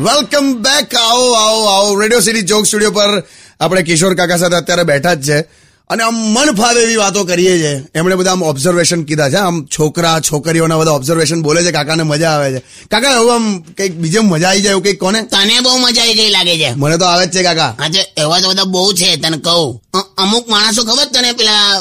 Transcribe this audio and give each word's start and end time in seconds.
Welcome 0.00 0.54
back 0.54 0.94
આવો 0.94 1.32
આવો 1.32 1.64
આવો. 1.64 2.00
રેડિયો 2.00 2.20
સિટી 2.20 2.42
જોક 2.42 2.66
સ્ટુડિયો 2.66 2.90
પર 2.90 3.22
આપણે 3.60 3.82
કિશોર 3.82 4.14
કાકા 4.14 4.36
સાથે 4.36 4.56
અત્યારે 4.56 4.82
બેઠા 4.82 5.14
જ 5.14 5.28
છે. 5.28 5.63
અને 5.88 6.02
આમ 6.02 6.14
મન 6.14 6.54
ફાવે 6.54 6.82
એવી 6.82 6.96
વાતો 6.96 7.24
કરીએ 7.24 7.58
છીએ. 7.58 7.84
એમણે 7.94 8.14
બધા 8.14 8.32
આમ 8.32 8.42
ઓબ્ઝર્વેશન 8.42 9.04
કીધા 9.04 9.30
છે. 9.30 9.36
આમ 9.36 9.66
છોકરા 9.66 10.20
છોકરીઓના 10.20 10.76
બધા 10.76 10.90
ઓબ્ઝર્વેશન 10.90 11.42
બોલે 11.42 11.64
છે 11.64 11.72
કાકાને 11.72 12.02
મજા 12.02 12.30
આવે 12.30 12.52
છે. 12.52 12.58
કાકા 12.90 13.10
એવું 13.10 13.34
આમ 13.34 13.60
કંઈક 13.60 13.94
બીજે 13.94 14.18
મજા 14.18 14.48
આવી 14.48 14.60
જાય 14.60 14.70
એવું 14.70 14.82
કંઈક 14.82 15.00
કોને? 15.00 15.22
તને 15.22 15.60
બહુ 15.60 15.76
મજા 15.78 16.02
આવી 16.02 16.14
ગઈ 16.14 16.30
લાગે 16.30 16.58
છે. 16.58 16.70
મને 16.74 16.98
તો 16.98 17.04
આવે 17.04 17.26
જ 17.26 17.34
છે 17.34 17.42
કાકા. 17.42 17.76
આજે 17.78 18.00
એવા 18.16 18.40
તો 18.40 18.48
બધા 18.48 18.64
બહુ 18.64 18.92
છે 18.92 19.16
તને 19.16 19.36
કહું. 19.36 19.82
અમુક 20.18 20.48
માણસો 20.48 20.84
ખબર 20.84 21.04
તને 21.04 21.32
પેલા 21.32 21.80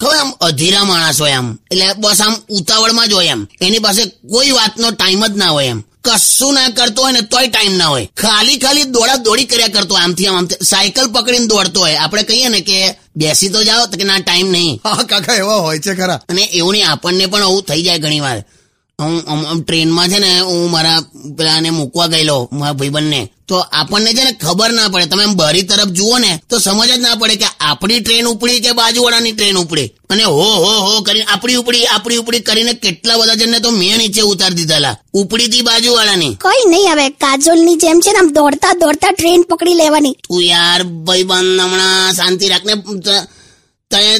ખબર 0.00 0.16
આમ 0.16 0.30
અધીરા 0.30 0.84
માણસ 0.84 1.20
હોય 1.20 1.32
આમ. 1.32 1.58
એટલે 1.70 1.84
બસ 1.98 2.20
આમ 2.20 2.36
ઉતાવળમાં 2.48 3.08
જ 3.08 3.12
હોય 3.12 3.26
એમ. 3.26 3.46
એની 3.60 3.78
પાસે 3.78 4.04
કોઈ 4.04 4.50
વાતનો 4.50 4.90
ટાઈમ 4.90 5.26
જ 5.26 5.36
ના 5.36 5.48
હોય 5.48 5.66
એમ. 5.66 5.82
કશું 6.04 6.54
ના 6.54 6.68
કરતો 6.68 7.02
હોય 7.02 7.12
ને 7.12 7.20
તોય 7.20 7.46
ટાઈમ 7.46 7.76
ના 7.76 7.86
હોય. 7.86 8.08
ખાલી 8.16 8.58
ખાલી 8.58 8.82
દોડા 8.82 9.16
દોડી 9.16 9.44
કર્યા 9.44 9.68
કરતો 9.68 9.94
આમથી 9.94 10.26
આમ 10.26 10.36
આમથી 10.36 10.64
સાયકલ 10.64 11.06
પકડીને 11.06 11.46
દોડતો 11.46 11.80
હોય. 11.80 11.94
આપણે 11.94 12.22
કહીએ 12.22 12.48
ને 12.48 12.60
કે 12.60 13.03
બેસી 13.16 13.48
તો 13.48 13.64
જાઓ 13.64 13.86
કે 13.86 14.04
ના 14.04 14.18
ટાઈમ 14.20 14.48
નહીં. 14.50 14.80
હા 14.84 15.02
કાકા 15.10 15.34
એવા 15.34 15.60
હોય 15.66 15.78
છે 15.78 15.94
ખરા. 15.94 16.20
અને 16.28 16.42
એવું 16.44 16.72
નહીં 16.72 16.88
આપણને 16.90 17.26
પણ 17.26 17.42
આવું 17.42 17.62
થઈ 17.62 17.82
જાય 17.82 17.98
ઘણી 17.98 18.20
વાર 18.20 18.38
હું 18.98 19.62
ટ્રેનમાં 19.66 20.08
છે 20.08 20.18
ને 20.18 20.30
હું 20.40 20.70
મારા 20.70 20.98
પેલાને 21.36 21.70
મૂકવા 21.70 22.06
ગયેલો 22.12 22.36
મારા 22.52 22.78
ભાઈબંધને. 22.78 23.20
તો 23.48 23.56
આપણને 23.78 24.10
છે 24.16 24.22
ને 24.24 24.32
ખબર 24.42 24.70
ના 24.72 24.88
પડે. 24.92 25.06
તમે 25.10 25.24
એમ 25.24 25.34
બારી 25.40 25.64
તરફ 25.70 25.90
જુઓ 25.98 26.18
ને 26.18 26.30
તો 26.48 26.58
સમજ 26.58 26.90
જ 26.90 27.00
ના 27.00 27.16
પડે 27.20 27.36
કે 27.42 27.48
આપણી 27.68 28.00
ટ્રેન 28.00 28.26
ઉપડી 28.32 28.60
કે 28.64 28.70
બાજુવાળાની 28.80 29.34
ટ્રેન 29.34 29.58
ઉપડી. 29.62 29.88
અને 30.10 30.24
હો 30.24 30.46
હો 30.64 30.72
હો 30.86 31.02
કરીને 31.06 31.26
આપણી 31.32 31.58
ઉપડી 31.62 31.84
આપણી 31.94 32.20
ઉપડી 32.22 32.42
કરીને 32.48 32.72
કેટલા 32.84 33.18
બધા 33.18 33.38
જણને 33.40 33.60
તો 33.64 33.70
મેં 33.80 33.98
નીચે 33.98 34.22
ઉતારી 34.32 34.58
દીધેલા. 34.60 34.96
ઉપડી 35.20 35.48
થી 35.52 35.66
બાજુવાળાની. 35.68 36.32
કઈ 36.46 36.62
નહીં 36.72 36.88
હવે 36.92 37.06
કાજોલની 37.24 37.76
જેમ 37.82 37.98
છે 38.04 38.10
ને 38.14 38.18
આમ 38.22 38.32
દોડતા 38.38 38.74
દોડતા 38.82 39.12
ટ્રેન 39.18 39.42
પકડી 39.50 39.76
લેવાની. 39.82 40.16
તું 40.28 40.42
યાર 40.52 40.80
ભાઈબંધ 41.06 41.60
હમણાં 41.66 42.14
શાંતિ 42.18 42.52
રાખને 42.52 42.74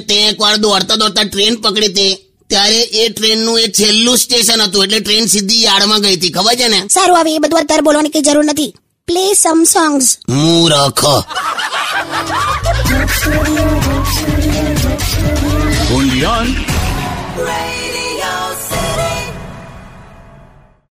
તે 0.08 0.14
એકવાર 0.28 0.56
દોડતા 0.64 1.00
દોડતા 1.02 1.24
ટ્રેન 1.32 1.54
પકડી 1.62 1.92
હતી 1.94 2.12
ત્યારે 2.48 2.80
એ 2.80 3.08
ટ્રેનનું 3.08 3.60
એ 3.60 3.68
છેલ્લું 3.68 4.18
સ્ટેશન 4.18 4.62
હતું 4.62 4.84
એટલે 4.84 5.00
ટ્રેન 5.00 5.26
સીધી 5.26 5.62
યાર્ડમાં 5.62 6.00
ગઈ 6.00 6.16
હતી. 6.16 6.30
ખબર 6.30 6.54
છે 6.54 6.68
ને? 6.68 6.88
સારું 6.88 7.20
હવે 7.20 7.34
એ 7.34 7.38
બધું 7.38 7.60
અત્યારે 7.60 7.82
બોલવાની 7.82 8.08
કઈ 8.08 8.20
જરૂર 8.20 8.44
નથી. 8.44 8.74
Play 9.06 9.32
some 9.32 9.64
songs 9.64 10.16
મૂરખ. 10.28 11.04